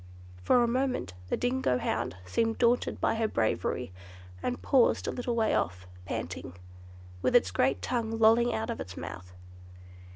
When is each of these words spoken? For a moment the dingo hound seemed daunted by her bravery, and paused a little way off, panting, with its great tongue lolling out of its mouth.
For 0.41 0.63
a 0.63 0.67
moment 0.67 1.13
the 1.29 1.37
dingo 1.37 1.77
hound 1.77 2.15
seemed 2.25 2.57
daunted 2.57 2.99
by 2.99 3.13
her 3.13 3.27
bravery, 3.27 3.91
and 4.41 4.59
paused 4.59 5.07
a 5.07 5.11
little 5.11 5.35
way 5.35 5.53
off, 5.53 5.85
panting, 6.07 6.53
with 7.21 7.35
its 7.35 7.51
great 7.51 7.83
tongue 7.83 8.17
lolling 8.17 8.51
out 8.51 8.71
of 8.71 8.79
its 8.79 8.97
mouth. 8.97 9.31